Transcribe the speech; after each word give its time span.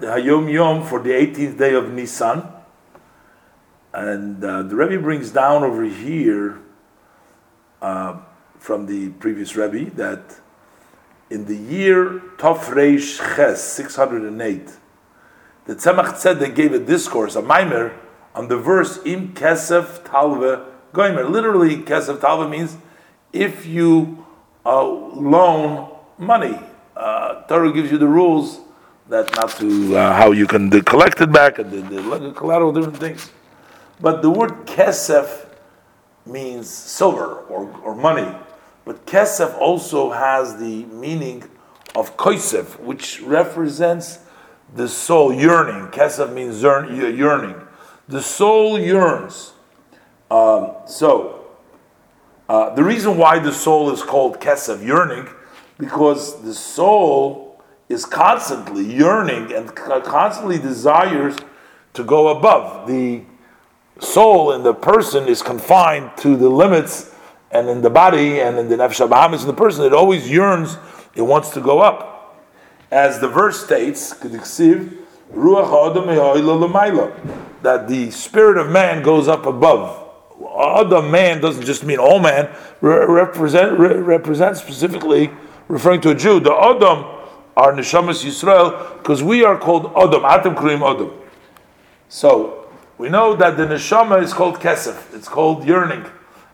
Hayom 0.00 0.52
Yom 0.52 0.86
for 0.86 1.00
the 1.00 1.10
18th 1.10 1.58
day 1.58 1.74
of 1.74 1.90
Nisan. 1.92 2.46
And 3.92 4.42
uh, 4.44 4.62
the 4.62 4.76
Rebbe 4.76 5.02
brings 5.02 5.30
down 5.30 5.62
over 5.62 5.84
here 5.84 6.60
uh, 7.82 8.18
from 8.58 8.86
the 8.86 9.10
previous 9.10 9.56
Rebbe 9.56 9.90
that 9.96 10.40
in 11.28 11.46
the 11.46 11.56
year 11.56 12.20
Tov 12.36 12.58
Reish 12.64 13.18
Ches, 13.36 13.62
608, 13.62 14.76
the 15.66 15.74
Tzemach 15.74 16.14
Tzedek 16.14 16.54
gave 16.54 16.72
a 16.72 16.78
discourse, 16.78 17.36
a 17.36 17.42
mimer, 17.42 17.98
on 18.34 18.48
the 18.48 18.56
verse 18.56 18.98
Im 19.04 19.34
Kesef 19.34 20.04
Talve 20.04 20.66
Goimer. 20.92 21.28
Literally, 21.28 21.76
Kesef 21.78 22.20
Talve 22.20 22.48
means 22.48 22.76
if 23.32 23.66
you 23.66 24.26
uh, 24.64 24.84
loan 24.84 25.96
money. 26.18 26.58
Uh, 26.96 27.42
Torah 27.42 27.72
gives 27.72 27.90
you 27.90 27.98
the 27.98 28.06
rules 28.06 28.60
that 29.08 29.34
not 29.36 29.50
to 29.58 29.96
uh, 29.96 30.14
how 30.14 30.30
you 30.30 30.46
can 30.46 30.70
collect 30.82 31.20
it 31.20 31.32
back 31.32 31.58
and 31.58 31.70
the, 31.70 31.80
the 32.00 32.32
collateral 32.32 32.72
different 32.72 32.98
things. 32.98 33.30
But 34.00 34.22
the 34.22 34.30
word 34.30 34.66
kesef 34.66 35.46
means 36.26 36.68
silver 36.68 37.40
or, 37.48 37.70
or 37.82 37.94
money. 37.94 38.36
But 38.84 39.06
kesef 39.06 39.58
also 39.58 40.10
has 40.10 40.58
the 40.58 40.84
meaning 40.86 41.44
of 41.94 42.16
koisef, 42.16 42.78
which 42.80 43.20
represents 43.22 44.20
the 44.74 44.88
soul 44.88 45.32
yearning. 45.32 45.88
Kesef 45.88 46.32
means 46.32 46.62
yearning. 46.62 47.66
The 48.08 48.22
soul 48.22 48.78
yearns. 48.78 49.52
Um, 50.30 50.72
so, 50.86 51.46
uh, 52.48 52.74
the 52.74 52.84
reason 52.84 53.16
why 53.16 53.38
the 53.38 53.52
soul 53.52 53.90
is 53.90 54.02
called 54.02 54.40
kesef, 54.40 54.84
yearning, 54.84 55.28
because 55.78 56.42
the 56.42 56.54
soul 56.54 57.49
is 57.90 58.06
constantly 58.06 58.84
yearning 58.84 59.52
and 59.52 59.74
constantly 59.74 60.58
desires 60.58 61.36
to 61.92 62.04
go 62.04 62.28
above. 62.28 62.86
The 62.86 63.22
soul 63.98 64.52
in 64.52 64.62
the 64.62 64.72
person 64.72 65.26
is 65.26 65.42
confined 65.42 66.12
to 66.18 66.36
the 66.36 66.48
limits, 66.48 67.12
and 67.50 67.68
in 67.68 67.82
the 67.82 67.90
body 67.90 68.40
and 68.40 68.56
in 68.58 68.68
the 68.68 68.76
nefesh 68.76 69.06
Behamis 69.08 69.40
in 69.40 69.48
the 69.48 69.52
person, 69.52 69.84
it 69.84 69.92
always 69.92 70.30
yearns, 70.30 70.78
it 71.16 71.22
wants 71.22 71.50
to 71.50 71.60
go 71.60 71.80
up. 71.80 72.46
As 72.92 73.18
the 73.18 73.26
verse 73.26 73.64
states, 73.64 74.10
that 74.10 74.30
the 77.88 78.10
spirit 78.12 78.56
of 78.56 78.70
man 78.70 79.02
goes 79.02 79.26
up 79.26 79.46
above. 79.46 79.96
Other 80.48 81.02
man 81.02 81.40
doesn't 81.40 81.64
just 81.64 81.84
mean 81.84 81.98
all 81.98 82.20
man, 82.20 82.48
represent, 82.80 83.76
represent 83.78 84.56
specifically 84.56 85.32
referring 85.66 86.00
to 86.02 86.10
a 86.10 86.14
Jew. 86.14 86.38
The 86.38 86.52
Adam 86.52 87.19
are 87.56 87.72
Neshamas 87.72 88.24
Yisrael 88.24 88.98
because 88.98 89.22
we 89.22 89.44
are 89.44 89.58
called 89.58 89.92
Adam, 89.96 90.24
Atam 90.24 90.54
Kurim 90.54 90.82
Adam. 90.82 91.12
So 92.08 92.68
we 92.98 93.08
know 93.08 93.34
that 93.36 93.56
the 93.56 93.66
neshama 93.66 94.22
is 94.22 94.32
called 94.32 94.56
kesef. 94.56 95.14
It's 95.14 95.28
called 95.28 95.64
yearning, 95.64 96.04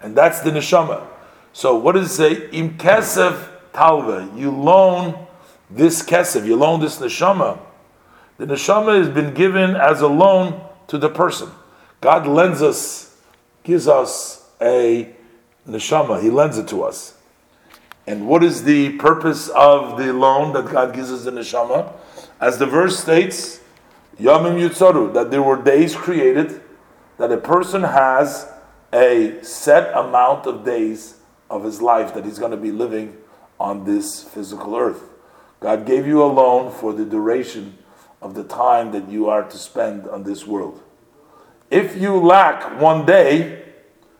and 0.00 0.16
that's 0.16 0.40
the 0.40 0.50
neshama. 0.50 1.06
So 1.52 1.76
what 1.76 1.92
does 1.92 2.10
it 2.10 2.14
say? 2.14 2.50
Im 2.50 2.76
kesef 2.78 3.48
talva. 3.72 4.30
You 4.36 4.50
loan 4.50 5.26
this 5.70 6.02
kesef. 6.02 6.46
You 6.46 6.56
loan 6.56 6.80
this 6.80 6.98
neshama. 6.98 7.58
The 8.38 8.46
neshama 8.46 8.98
has 8.98 9.08
been 9.08 9.34
given 9.34 9.76
as 9.76 10.00
a 10.00 10.08
loan 10.08 10.60
to 10.88 10.98
the 10.98 11.08
person. 11.08 11.50
God 12.00 12.26
lends 12.26 12.62
us, 12.62 13.16
gives 13.62 13.86
us 13.86 14.50
a 14.60 15.14
neshama. 15.68 16.20
He 16.20 16.30
lends 16.30 16.58
it 16.58 16.66
to 16.68 16.82
us. 16.82 17.14
And 18.06 18.26
what 18.26 18.42
is 18.42 18.64
the 18.64 18.96
purpose 18.98 19.48
of 19.48 19.98
the 19.98 20.12
loan 20.12 20.52
that 20.54 20.72
God 20.72 20.94
gives 20.94 21.10
us 21.12 21.26
in 21.26 21.36
the 21.36 21.42
neshama? 21.42 21.92
As 22.40 22.58
the 22.58 22.66
verse 22.66 22.98
states, 22.98 23.60
Yamim 24.18 24.58
Yutzaru, 24.58 25.14
that 25.14 25.30
there 25.30 25.42
were 25.42 25.60
days 25.60 25.94
created 25.94 26.60
that 27.18 27.30
a 27.30 27.36
person 27.36 27.82
has 27.82 28.50
a 28.92 29.42
set 29.42 29.96
amount 29.96 30.46
of 30.46 30.64
days 30.64 31.18
of 31.48 31.64
his 31.64 31.80
life 31.80 32.12
that 32.14 32.24
he's 32.24 32.38
going 32.38 32.50
to 32.50 32.56
be 32.56 32.72
living 32.72 33.16
on 33.60 33.84
this 33.84 34.24
physical 34.24 34.76
earth. 34.76 35.02
God 35.60 35.86
gave 35.86 36.06
you 36.06 36.22
a 36.22 36.26
loan 36.26 36.72
for 36.72 36.92
the 36.92 37.04
duration 37.04 37.78
of 38.20 38.34
the 38.34 38.42
time 38.42 38.90
that 38.92 39.08
you 39.08 39.28
are 39.28 39.44
to 39.44 39.56
spend 39.56 40.08
on 40.08 40.24
this 40.24 40.46
world. 40.46 40.82
If 41.70 41.96
you 41.96 42.16
lack 42.16 42.80
one 42.80 43.06
day, 43.06 43.62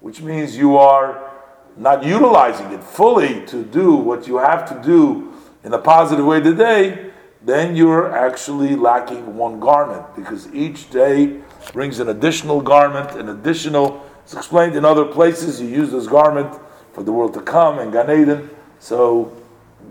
which 0.00 0.22
means 0.22 0.56
you 0.56 0.76
are 0.76 1.33
not 1.76 2.04
utilizing 2.04 2.72
it 2.72 2.82
fully 2.82 3.44
to 3.46 3.64
do 3.64 3.94
what 3.94 4.26
you 4.26 4.38
have 4.38 4.68
to 4.68 4.82
do 4.86 5.32
in 5.64 5.72
a 5.72 5.78
positive 5.78 6.24
way 6.24 6.40
today, 6.40 7.10
then 7.42 7.76
you're 7.76 8.16
actually 8.16 8.74
lacking 8.76 9.36
one 9.36 9.60
garment 9.60 10.14
because 10.16 10.52
each 10.54 10.90
day 10.90 11.40
brings 11.72 11.98
an 11.98 12.08
additional 12.08 12.60
garment, 12.60 13.10
an 13.18 13.28
additional. 13.28 14.04
It's 14.22 14.34
explained 14.34 14.76
in 14.76 14.84
other 14.84 15.04
places. 15.04 15.60
You 15.60 15.68
use 15.68 15.90
this 15.90 16.06
garment 16.06 16.58
for 16.92 17.02
the 17.02 17.12
world 17.12 17.34
to 17.34 17.42
come 17.42 17.78
and 17.78 17.92
Gan 17.92 18.10
Eden. 18.10 18.50
So 18.78 19.36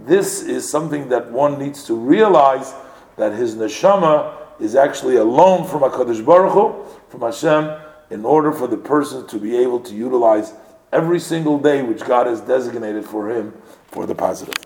this 0.06 0.42
is 0.42 0.68
something 0.68 1.10
that 1.10 1.32
one 1.32 1.60
needs 1.60 1.84
to 1.86 1.96
realize 1.96 2.74
that 3.18 3.34
his 3.34 3.56
neshama 3.56 4.34
is 4.60 4.76
actually 4.76 5.18
a 5.18 5.24
loan 5.24 5.68
from 5.68 5.82
Hakadosh 5.82 6.26
Baruch 6.26 6.54
Hu, 6.54 6.86
from 7.10 7.22
Hashem, 7.22 7.80
in 8.10 8.26
order 8.26 8.52
for 8.52 8.68
the 8.68 8.78
person 8.78 9.28
to 9.28 9.38
be 9.38 9.58
able 9.58 9.80
to 9.82 9.94
utilize 9.94 10.54
every 10.94 11.20
single 11.20 11.58
day 11.58 11.81
which 11.81 12.06
God 12.06 12.28
has 12.28 12.40
designated 12.42 13.06
for 13.06 13.30
him 13.30 13.54
for 13.88 14.06
the 14.06 14.16
positive. 14.16 14.64